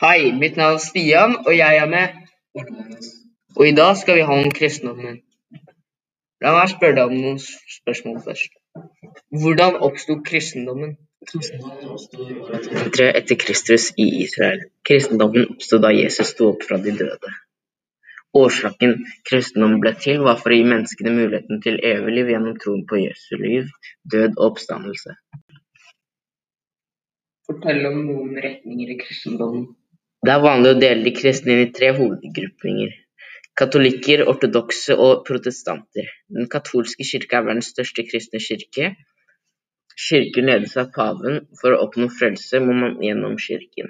Hei, 0.00 0.32
mitt 0.32 0.54
navn 0.56 0.78
er 0.78 0.80
Stian, 0.80 1.34
og 1.44 1.52
jeg 1.52 1.76
er 1.76 1.88
med. 1.92 2.14
Og 3.56 3.66
i 3.68 3.72
dag 3.76 3.98
skal 4.00 4.16
vi 4.16 4.22
ha 4.24 4.32
om 4.32 4.52
kristendommen. 4.56 5.18
La 6.40 6.52
meg 6.54 6.70
spørre 6.70 6.94
deg 6.96 7.10
om 7.10 7.18
noen 7.18 7.40
spørsmål 7.74 8.14
først. 8.24 8.54
Hvordan 9.42 9.74
oppsto 9.84 10.14
kristendommen? 10.24 10.94
Kristendommen 11.28 11.90
oppsto 11.92 12.24
året 12.24 13.18
etter 13.20 13.36
Kristus 13.42 13.90
i 14.00 14.06
Israel. 14.22 14.62
Kristendommen 14.88 15.50
oppsto 15.52 15.76
da 15.84 15.90
Jesus 15.92 16.32
sto 16.32 16.48
opp 16.54 16.64
fra 16.64 16.78
de 16.86 16.94
døde. 17.02 17.32
Årsaken 18.40 18.94
kristendommen 19.28 19.82
ble 19.84 19.92
til, 20.00 20.22
var 20.24 20.40
for 20.40 20.54
å 20.54 20.62
gi 20.62 20.64
menneskene 20.70 21.12
muligheten 21.18 21.60
til 21.66 21.76
evig 21.90 22.14
liv 22.14 22.32
gjennom 22.32 22.56
troen 22.62 22.86
på 22.88 23.02
Jesu 23.02 23.36
liv, 23.42 23.68
død 24.16 24.32
og 24.38 24.48
oppstandelse. 24.54 25.18
Fortell 27.50 27.84
om 27.92 28.00
noen 28.06 28.40
retninger 28.40 28.94
i 28.94 28.98
kristendommen. 29.04 29.68
Det 30.20 30.32
er 30.34 30.42
vanlig 30.44 30.74
å 30.74 30.80
dele 30.80 31.04
de 31.06 31.12
kristne 31.16 31.54
inn 31.54 31.62
i 31.64 31.70
tre 31.72 31.94
hovedgruppinger. 31.96 32.90
Katolikker, 33.56 34.26
ortodokse 34.28 34.96
og 35.00 35.22
protestanter. 35.24 36.10
Den 36.28 36.48
katolske 36.52 37.06
kirke 37.08 37.38
er 37.38 37.46
verdens 37.46 37.70
største 37.72 38.04
kristne 38.08 38.40
kirke. 38.44 38.90
Kirken 39.96 40.50
ledes 40.50 40.76
av 40.80 40.90
paven. 40.96 41.46
For 41.60 41.72
å 41.72 41.80
oppnå 41.86 42.10
frelse 42.12 42.60
må 42.60 42.76
man 42.76 42.98
gjennom 43.04 43.38
kirken. 43.40 43.88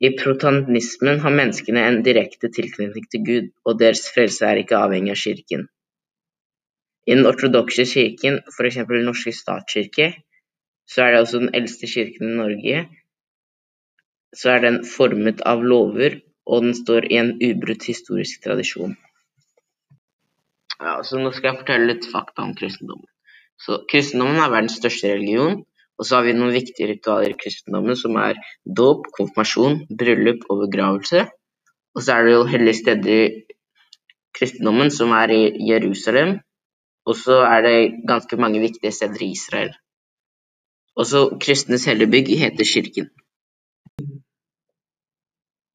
I 0.00 0.14
protanismen 0.16 1.20
har 1.20 1.36
menneskene 1.36 1.82
en 1.84 2.00
direkte 2.06 2.48
tilknytning 2.56 3.10
til 3.12 3.24
Gud, 3.26 3.50
og 3.68 3.76
deres 3.82 4.06
frelse 4.14 4.48
er 4.48 4.62
ikke 4.62 4.80
avhengig 4.80 5.12
av 5.12 5.20
kirken. 5.20 5.66
I 7.04 7.18
den 7.18 7.28
ortodokse 7.28 7.84
kirken, 7.84 8.40
f.eks. 8.48 8.80
Den 8.88 9.04
norske 9.04 9.36
statskirke, 9.36 10.14
så 10.88 11.04
er 11.04 11.12
det 11.12 11.20
også 11.26 11.42
den 11.44 11.52
eldste 11.60 11.88
kirken 11.92 12.32
i 12.32 12.38
Norge 12.40 12.80
så 14.36 14.54
er 14.54 14.64
den 14.64 14.82
formet 14.86 15.40
av 15.46 15.62
lover, 15.64 16.20
og 16.46 16.66
den 16.66 16.74
står 16.74 17.06
i 17.10 17.18
en 17.20 17.32
ubrutt 17.38 17.86
historisk 17.90 18.44
tradisjon. 18.44 18.96
Ja, 20.80 21.00
så 21.04 21.20
Nå 21.20 21.32
skal 21.36 21.50
jeg 21.50 21.60
fortelle 21.60 21.90
litt 21.90 22.06
fakta 22.08 22.46
om 22.46 22.54
kristendommen. 22.56 23.08
Så 23.60 23.82
Kristendommen 23.90 24.40
er 24.40 24.52
verdens 24.52 24.78
største 24.80 25.12
religion. 25.12 25.60
Og 26.00 26.06
så 26.08 26.16
har 26.16 26.24
vi 26.24 26.32
noen 26.32 26.54
viktige 26.54 26.88
ritualer 26.88 27.34
i 27.34 27.36
kristendommen, 27.36 27.96
som 28.02 28.14
er 28.16 28.38
dåp, 28.64 29.10
konfirmasjon, 29.18 29.82
bryllup 30.00 30.46
og 30.48 30.62
begravelse. 30.62 31.26
Og 31.92 32.04
så 32.06 32.14
er 32.14 32.24
det 32.24 32.32
jo 32.32 32.46
hellige 32.48 32.78
steder 32.78 33.10
i 33.12 33.26
kristendommen, 34.38 34.88
som 34.94 35.12
er 35.12 35.34
i 35.34 35.42
Jerusalem. 35.68 36.38
Og 37.04 37.18
så 37.20 37.42
er 37.44 37.66
det 37.66 37.76
ganske 38.08 38.40
mange 38.40 38.62
viktige 38.64 38.94
steder 38.96 39.26
i 39.26 39.32
Israel. 39.36 39.74
Og 40.96 41.06
så 41.12 41.26
kristnes 41.42 41.84
hellige 41.84 42.14
bygg 42.16 42.32
heter 42.46 42.72
kirken. 42.72 43.12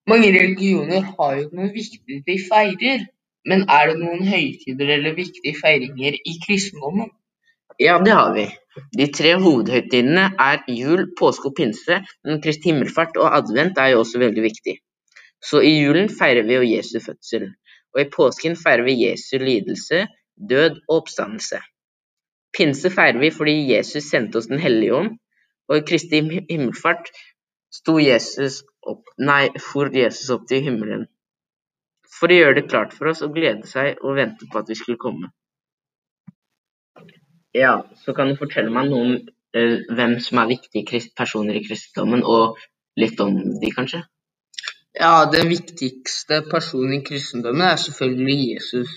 Mange 0.09 0.29
religioner 0.33 1.05
har 1.17 1.37
jo 1.39 1.45
noe 1.57 1.71
viktig 1.73 2.19
de 2.27 2.35
feirer, 2.45 3.05
men 3.49 3.63
er 3.69 3.89
det 3.89 3.95
noen 4.01 4.21
høytider 4.27 4.91
eller 4.97 5.15
viktige 5.17 5.55
feiringer 5.57 6.17
i 6.17 6.35
kristendommen? 6.43 7.09
Ja, 7.81 7.97
det 7.99 8.13
har 8.13 8.33
vi. 8.35 8.45
De 8.99 9.07
tre 9.11 9.33
hovedhøytidene 9.41 10.27
er 10.39 10.61
jul, 10.71 11.07
påske 11.19 11.49
og 11.49 11.55
pinse, 11.57 11.97
men 12.23 12.41
Kristi 12.43 12.69
himmelfart 12.69 13.17
og 13.17 13.33
advent 13.33 13.81
er 13.81 13.93
jo 13.93 14.03
også 14.03 14.21
veldig 14.21 14.43
viktig. 14.45 14.77
Så 15.43 15.61
i 15.65 15.73
julen 15.79 16.09
feirer 16.09 16.45
vi 16.47 16.59
jo 16.59 16.67
Jesu 16.69 16.99
fødsel, 17.03 17.49
og 17.95 18.01
i 18.01 18.09
påsken 18.13 18.55
feirer 18.59 18.85
vi 18.85 18.99
Jesu 19.01 19.37
lidelse, 19.41 20.05
død 20.37 20.81
og 20.87 21.01
oppstandelse. 21.01 21.59
Pinse 22.55 22.93
feirer 22.93 23.19
vi 23.19 23.33
fordi 23.33 23.57
Jesus 23.73 24.11
sendte 24.11 24.39
oss 24.39 24.51
Den 24.51 24.61
hellige 24.61 24.95
ånd, 24.95 25.17
og 25.69 25.77
i 25.77 25.85
Kristi 25.89 26.21
himmelfart 26.21 27.09
sto 27.73 27.97
Jesus 27.99 28.61
opp, 28.91 29.11
nei, 29.17 29.49
for 29.61 29.91
Jesus 29.93 30.31
opp 30.35 30.47
til 30.49 30.63
himmelen 30.65 31.05
for 32.15 32.31
å 32.31 32.37
gjøre 32.39 32.59
det 32.59 32.69
klart 32.69 32.93
for 32.95 33.11
oss 33.11 33.23
å 33.25 33.31
glede 33.33 33.67
seg 33.69 34.01
og 34.03 34.19
vente 34.19 34.47
på 34.51 34.61
at 34.61 34.71
vi 34.71 34.77
skulle 34.79 35.01
komme. 35.01 35.31
Ja, 37.55 37.77
så 38.03 38.15
kan 38.15 38.31
du 38.31 38.39
fortelle 38.39 38.71
meg 38.73 38.91
noe 38.91 39.05
om 39.05 39.13
eh, 39.15 39.77
hvem 39.95 40.17
som 40.23 40.41
er 40.41 40.51
viktige 40.51 41.01
personer 41.15 41.59
i 41.59 41.63
kristendommen, 41.63 42.23
og 42.23 42.59
litt 42.99 43.19
om 43.23 43.35
de, 43.61 43.71
kanskje? 43.75 44.03
Ja, 44.95 45.25
den 45.31 45.49
viktigste 45.51 46.41
personen 46.51 46.99
i 46.99 47.03
kristendommen 47.07 47.67
er 47.67 47.79
selvfølgelig 47.79 48.37
Jesus. 48.53 48.91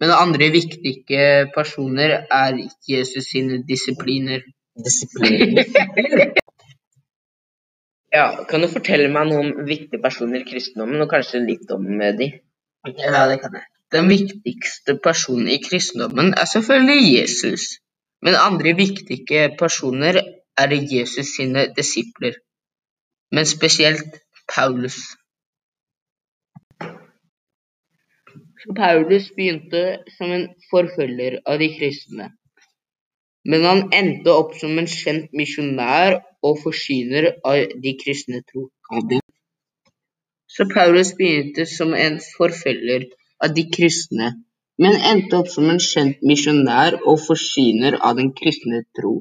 Men 0.00 0.14
andre 0.16 0.48
viktige 0.52 1.50
personer 1.54 2.22
er 2.24 2.56
ikke 2.56 2.96
Jesus 2.96 3.28
sine 3.32 3.60
disipliner. 3.68 4.44
Disipliner? 4.80 6.36
Ja, 8.12 8.44
Kan 8.50 8.64
du 8.64 8.68
fortelle 8.70 9.10
meg 9.12 9.28
noe 9.28 9.42
om 9.44 9.66
viktige 9.66 10.02
personer 10.02 10.42
i 10.42 10.48
kristendommen, 10.48 11.02
og 11.04 11.10
kanskje 11.12 11.44
litt 11.44 11.70
om 11.74 11.86
eh, 12.00 12.16
de? 12.18 12.32
Ja, 12.98 13.28
det 13.30 13.38
kan 13.44 13.54
jeg. 13.58 13.66
Den 13.94 14.08
viktigste 14.10 14.96
personen 15.02 15.50
i 15.50 15.60
kristendommen 15.62 16.34
er 16.38 16.46
selvfølgelig 16.50 17.14
Jesus. 17.14 17.78
Men 18.22 18.36
andre 18.38 18.74
viktige 18.78 19.48
personer 19.58 20.20
er 20.58 20.74
Jesus 20.92 21.34
sine 21.36 21.68
disipler, 21.76 22.36
men 23.32 23.46
spesielt 23.46 24.20
Paulus. 24.54 24.98
Paulus 28.76 29.30
begynte 29.36 30.02
som 30.18 30.34
en 30.34 30.48
forfølger 30.70 31.40
av 31.46 31.58
de 31.62 31.70
kristne. 31.78 32.28
Men 33.50 33.64
han 33.66 33.80
endte 33.96 34.30
opp 34.30 34.52
som 34.60 34.78
en 34.78 34.88
kjent 34.90 35.32
misjonær 35.36 36.20
og 36.46 36.60
forsyner 36.64 37.32
av 37.46 37.72
de 37.84 37.94
kristne 38.02 38.42
tro. 38.50 38.68
Så 40.50 40.66
Paulus 40.70 41.12
begynte 41.18 41.66
som 41.66 41.94
en 41.94 42.18
forfølger 42.36 43.08
av 43.44 43.54
de 43.56 43.64
kristne, 43.76 44.30
men 44.82 44.96
endte 45.12 45.38
opp 45.40 45.50
som 45.52 45.68
en 45.72 45.82
kjent 45.82 46.22
misjonær 46.30 47.00
og 47.00 47.20
forsyner 47.26 47.98
av 48.06 48.18
den 48.20 48.32
kristne 48.38 48.82
tro. 48.98 49.14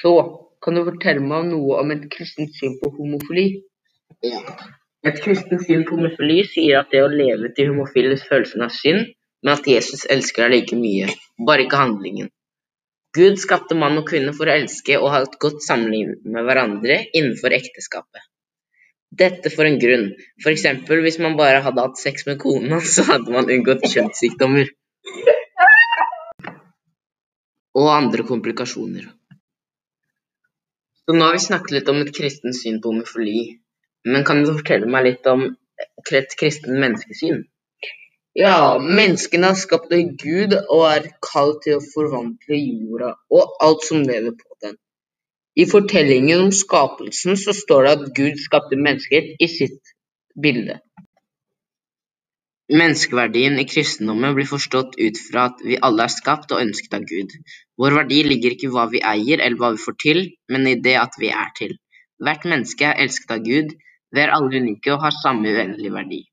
Så 0.00 0.14
kan 0.64 0.76
du 0.76 0.84
fortelle 0.86 1.24
meg 1.24 1.50
noe 1.50 1.80
om 1.80 1.92
et 1.94 2.06
kristent 2.12 2.56
syn 2.58 2.78
på 2.80 2.92
homofili? 2.98 3.48
Ja. 4.24 4.40
Et 5.04 5.20
kristent 5.24 5.66
syn 5.66 5.84
på 5.88 5.98
homofili 5.98 6.42
sier 6.48 6.80
at 6.80 6.92
det 6.92 7.02
å 7.04 7.12
leve 7.12 7.52
til 7.56 7.72
homofiles 7.72 8.24
følelsen 8.28 8.64
av 8.64 8.72
synd, 8.72 9.12
men 9.44 9.52
at 9.56 9.68
Jesus 9.68 10.06
elsker 10.10 10.48
deg 10.48 10.54
like 10.64 10.78
mye, 10.80 11.10
bare 11.48 11.66
ikke 11.66 11.82
handlingen. 11.82 12.30
Gud 13.14 13.38
skapte 13.38 13.76
mann 13.78 14.00
og 14.00 14.08
kvinne 14.08 14.32
for 14.34 14.50
å 14.50 14.54
elske 14.58 14.96
og 14.98 15.12
ha 15.14 15.20
et 15.22 15.36
godt 15.42 15.62
samliv 15.62 16.16
med 16.26 16.46
hverandre 16.48 16.96
innenfor 17.14 17.54
ekteskapet. 17.54 18.24
Dette 19.14 19.52
for 19.54 19.68
en 19.68 19.78
grunn, 19.78 20.08
eksempel 20.50 21.04
hvis 21.04 21.20
man 21.22 21.36
bare 21.38 21.60
hadde 21.62 21.84
hatt 21.84 22.00
sex 22.00 22.26
med 22.26 22.40
kona, 22.42 22.80
så 22.94 23.04
hadde 23.06 23.30
man 23.30 23.46
unngått 23.46 23.86
kjønnssykdommer. 23.92 24.72
Og 27.78 27.90
andre 27.92 28.26
komplikasjoner. 28.26 29.06
Så 31.04 31.14
nå 31.14 31.28
har 31.28 31.36
vi 31.36 31.46
snakket 31.46 31.76
litt 31.76 31.90
om 31.92 32.02
et 32.02 32.14
kristent 32.16 32.58
syn 32.58 32.80
på 32.82 32.90
homofili, 32.90 33.60
men 34.10 34.26
kan 34.26 34.42
du 34.42 34.50
fortelle 34.56 34.90
meg 34.90 35.06
litt 35.06 35.30
om 35.30 35.52
et 36.18 36.38
kristent 36.40 36.74
menneskesyn? 36.74 37.44
Ja, 38.34 38.78
menneskene 38.82 39.52
er 39.52 39.58
skapt 39.58 39.92
av 39.94 40.00
Gud 40.18 40.56
og 40.58 40.80
er 40.88 41.04
kalt 41.22 41.60
til 41.62 41.76
å 41.78 41.84
forvandle 41.92 42.56
jorda 42.58 43.12
og 43.30 43.60
alt 43.62 43.86
som 43.86 44.00
lever 44.02 44.34
på 44.34 44.56
den. 44.64 44.74
I 45.54 45.68
fortellingen 45.70 46.42
om 46.48 46.50
skapelsen 46.50 47.38
så 47.38 47.54
står 47.54 47.86
det 47.86 47.92
at 47.92 48.08
Gud 48.16 48.42
skapte 48.42 48.80
mennesket 48.88 49.36
i 49.38 49.48
sitt 49.52 49.94
bilde. 50.46 50.80
Menneskeverdien 52.74 53.60
i 53.62 53.68
kristendommen 53.70 54.34
blir 54.34 54.50
forstått 54.50 54.98
ut 54.98 55.22
fra 55.28 55.46
at 55.52 55.62
vi 55.62 55.78
alle 55.78 56.08
er 56.08 56.16
skapt 56.16 56.50
og 56.56 56.66
ønsket 56.66 56.98
av 56.98 57.06
Gud. 57.06 57.38
Vår 57.78 57.98
verdi 58.00 58.22
ligger 58.26 58.58
ikke 58.58 58.66
i 58.66 58.74
hva 58.74 58.90
vi 58.90 59.06
eier 59.14 59.38
eller 59.38 59.60
hva 59.62 59.74
vi 59.76 59.82
får 59.86 60.00
til, 60.08 60.22
men 60.50 60.66
i 60.66 60.74
det 60.74 60.98
at 61.06 61.22
vi 61.22 61.30
er 61.30 61.54
til. 61.54 61.78
Hvert 62.18 62.50
menneske 62.50 62.90
er 62.90 62.98
elsket 63.06 63.38
av 63.38 63.46
Gud, 63.46 63.76
vi 64.10 64.26
er 64.26 64.34
alle 64.34 64.58
unike 64.58 64.96
og 64.96 65.06
har 65.06 65.14
samme 65.22 65.54
uendelige 65.54 65.94
verdi. 65.94 66.24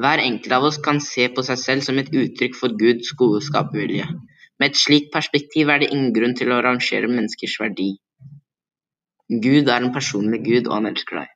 Hver 0.00 0.22
enkelt 0.24 0.52
av 0.56 0.64
oss 0.64 0.78
kan 0.80 1.00
se 1.04 1.26
på 1.28 1.42
seg 1.44 1.58
selv 1.60 1.84
som 1.84 1.98
et 2.00 2.12
uttrykk 2.22 2.54
for 2.56 2.76
Guds 2.82 3.10
gode 3.20 3.42
skapervilje. 3.44 4.06
Med 4.60 4.72
et 4.72 4.80
slikt 4.80 5.10
perspektiv 5.12 5.68
er 5.72 5.82
det 5.82 5.90
ingen 5.92 6.14
grunn 6.16 6.36
til 6.38 6.52
å 6.52 6.62
rangere 6.64 7.10
menneskers 7.10 7.58
verdi. 7.60 7.90
Gud 9.44 9.68
er 9.68 9.84
en 9.84 9.92
personlig 9.94 10.40
Gud, 10.46 10.68
og 10.68 10.78
han 10.78 10.90
elsker 10.90 11.20
deg. 11.20 11.34